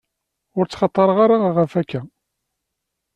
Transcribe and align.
Ur 0.57 0.65
ttxaṭareɣ 0.65 1.17
ara 1.23 1.37
ɣef 1.55 1.73
akka. 1.81 2.01